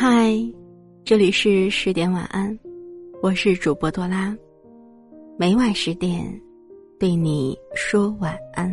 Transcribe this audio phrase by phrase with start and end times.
[0.00, 0.32] 嗨，
[1.04, 2.56] 这里是十点晚安，
[3.20, 4.32] 我是主播多拉，
[5.36, 6.24] 每晚十点
[7.00, 8.72] 对你说晚安。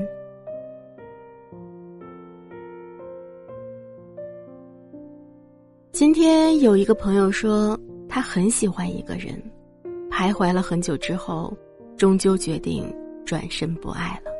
[5.91, 7.75] 今天有一个朋友说，
[8.07, 9.33] 他很喜欢一个人，
[10.11, 11.51] 徘徊了很久之后，
[11.97, 12.85] 终究决定
[13.25, 14.31] 转身不爱了。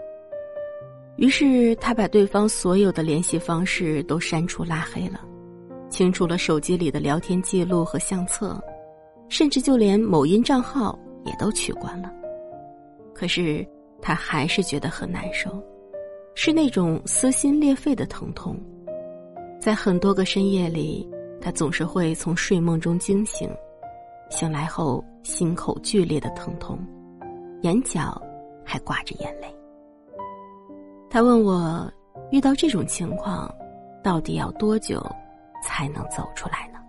[1.17, 5.19] 于是他把对方所有的联系方式都删除拉黑了，
[5.95, 8.61] 清除了手机里的聊天记录和相册，
[9.29, 12.11] 甚至就连某音账号也都取关了。
[13.13, 13.65] 可是
[14.01, 15.49] 他还是觉得很难受，
[16.35, 18.59] 是那种撕心裂肺的疼痛，
[19.57, 21.09] 在很多个深夜里。
[21.39, 23.49] 他总是会从睡梦中惊醒，
[24.29, 26.77] 醒来后心口剧烈的疼痛，
[27.61, 28.21] 眼角
[28.65, 29.47] 还挂着眼泪。
[31.09, 31.89] 他问我，
[32.31, 33.49] 遇到这种情况，
[34.03, 35.01] 到底要多久
[35.65, 36.79] 才能走出来呢？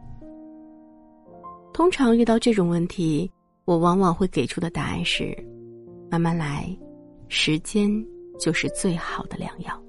[1.72, 3.30] 通常遇到这种问题，
[3.64, 5.36] 我往往会给出的答案是：
[6.10, 6.68] 慢慢来，
[7.28, 7.90] 时间
[8.38, 9.82] 就是最好的良药。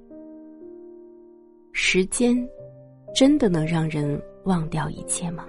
[1.73, 2.36] 时间
[3.14, 4.20] 真的能让人。
[4.48, 5.45] 忘掉一切吗？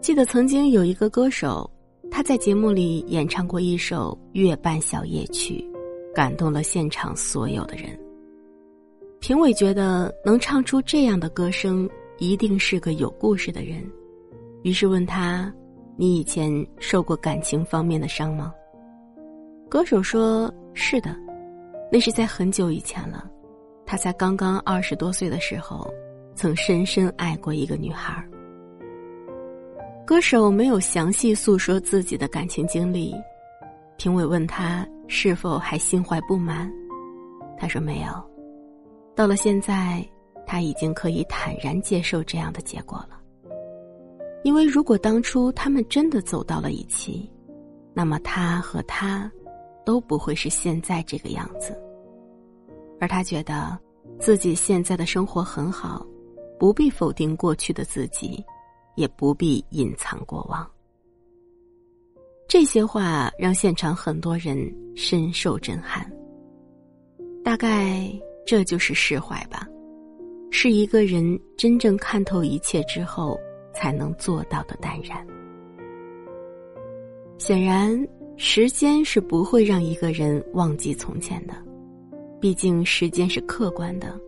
[0.00, 1.70] 记得曾经有一个歌手，
[2.10, 5.64] 他在节目里演唱过一首《月半小夜曲》，
[6.12, 7.96] 感动了现场所有的人。
[9.20, 11.88] 评委觉得能唱出这样的歌声，
[12.18, 13.84] 一定是个有故事的人，
[14.62, 15.52] 于是问他
[15.96, 18.52] ：“你以前受过感情方面的伤吗？”
[19.68, 21.16] 歌手说：“是的，
[21.90, 23.28] 那是在很久以前了，
[23.84, 25.88] 他才刚刚二十多岁的时候。”
[26.38, 28.24] 曾深深爱过一个女孩。
[30.06, 33.12] 歌手没有详细诉说自己的感情经历，
[33.96, 36.72] 评委问他是否还心怀不满，
[37.58, 38.27] 他说没有。
[39.18, 40.08] 到了现在，
[40.46, 43.20] 他已经可以坦然接受这样的结果了。
[44.44, 47.28] 因为如果当初他们真的走到了一起，
[47.92, 49.28] 那么他和他
[49.84, 51.76] 都不会是现在这个样子。
[53.00, 53.76] 而他觉得
[54.20, 56.06] 自己现在的生活很好。
[56.56, 58.44] 不必否定过去的自己，
[58.94, 60.68] 也不必隐藏过往。
[62.48, 64.56] 这些话让现场很多人
[64.94, 66.08] 深受震撼。
[67.44, 68.10] 大概
[68.48, 69.68] 这就是释怀吧，
[70.50, 73.38] 是一个人真正看透一切之后
[73.74, 75.22] 才能做到的淡然。
[77.36, 81.52] 显然，时间是不会让一个人忘记从前的，
[82.40, 84.18] 毕竟时间是客观的。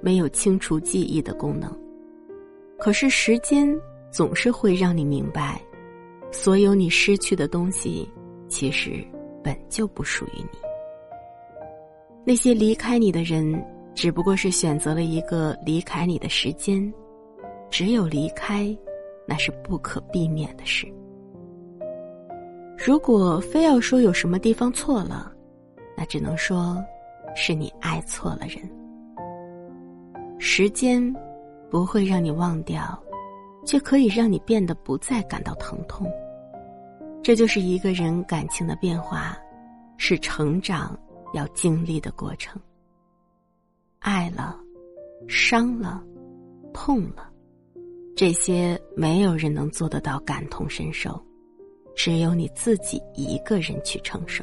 [0.00, 1.76] 没有清除记忆的功能，
[2.78, 3.68] 可是时间
[4.12, 5.60] 总是会让你明白，
[6.30, 8.08] 所有你失去的东西，
[8.46, 9.04] 其实
[9.42, 10.63] 本就不属于你。
[12.26, 13.62] 那些离开你的人，
[13.94, 16.92] 只不过是选择了一个离开你的时间。
[17.70, 18.76] 只有离开，
[19.26, 20.86] 那是不可避免的事。
[22.78, 25.32] 如果非要说有什么地方错了，
[25.96, 26.82] 那只能说，
[27.34, 28.58] 是你爱错了人。
[30.38, 31.14] 时间
[31.70, 32.96] 不会让你忘掉，
[33.66, 36.06] 却可以让你变得不再感到疼痛。
[37.22, 39.36] 这就是一个人感情的变化，
[39.96, 40.96] 是成长
[41.34, 42.58] 要经历的过程。
[43.98, 44.58] 爱了，
[45.28, 46.02] 伤了，
[46.72, 47.30] 痛了，
[48.16, 51.22] 这些没有人能做得到感同身受，
[51.94, 54.42] 只有你自己一个人去承受。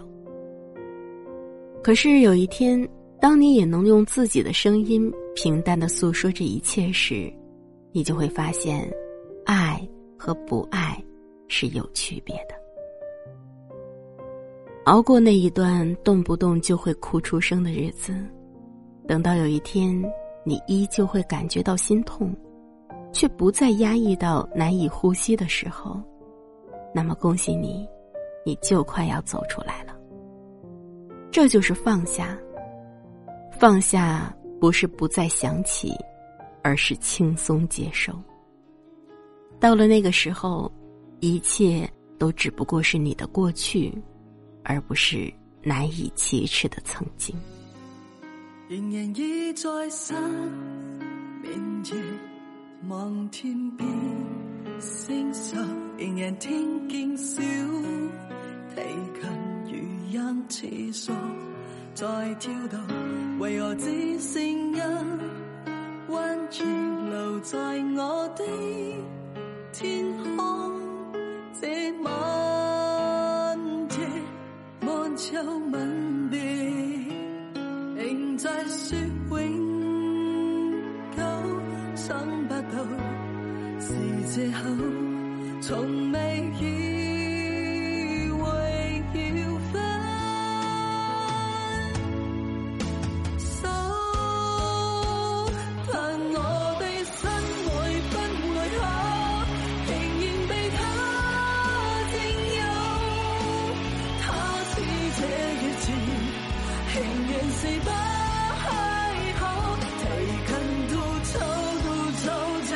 [1.83, 2.87] 可是有一天。
[3.21, 7.31] 当你也能用自己的声音平淡的诉说这一切时，
[7.91, 8.91] 你就会发现，
[9.45, 9.87] 爱
[10.17, 10.99] 和不爱
[11.47, 12.55] 是有区别的。
[14.85, 18.15] 熬过那一段动不动就会哭出声的日子，
[19.07, 20.01] 等到有一天
[20.43, 22.35] 你依旧会感觉到心痛，
[23.13, 26.01] 却不再压抑到难以呼吸的时候，
[26.95, 27.87] 那么恭喜你，
[28.43, 29.95] 你就快要走出来了。
[31.29, 32.37] 这就是放下。
[33.51, 35.93] 放下不是不再想起，
[36.63, 38.11] 而是轻松接受。
[39.59, 40.71] 到了那个时候，
[41.19, 41.87] 一切
[42.17, 43.95] 都只不过是你的过去，
[44.63, 45.31] 而不是
[45.63, 47.35] 难以启齿的曾经。
[48.67, 50.13] 仍然倚在失
[51.41, 51.53] 眠
[51.85, 52.01] 夜
[52.87, 53.87] 望天边
[54.79, 55.55] 星宿，
[55.97, 57.41] 仍然听见小
[58.73, 58.81] 提
[59.19, 59.29] 琴
[59.65, 59.71] 如
[60.09, 61.13] 音似诉。
[61.93, 62.79] 在跳动，
[63.39, 64.41] 为何只剩
[64.73, 64.79] 一
[66.07, 66.63] 弯月
[67.09, 68.43] 留在我的
[69.73, 70.05] 天
[70.37, 70.81] 空？
[71.59, 72.40] 这晚
[75.21, 75.37] 秋
[75.71, 76.41] 吻别，
[77.95, 78.97] 仍在说
[79.29, 80.73] 永
[81.15, 81.21] 久，
[81.95, 82.83] 想不到
[83.79, 83.93] 是。
[84.33, 84.57] 借口，
[85.61, 86.17] 从未
[86.59, 86.63] 以
[107.53, 108.63] 是不開
[109.39, 109.41] 口，
[109.99, 110.03] 提
[110.47, 110.49] 琴
[110.89, 110.93] 到
[111.23, 111.33] 走
[111.83, 111.87] 到
[112.23, 112.25] 走
[112.69, 112.71] 這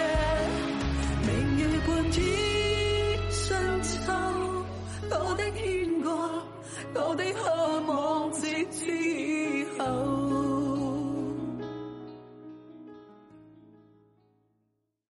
[1.26, 2.18] 明月半天
[3.32, 3.44] 深
[3.82, 4.12] 秋，
[5.10, 5.64] 我的牽
[6.04, 6.08] 掛，
[6.94, 7.24] 我的。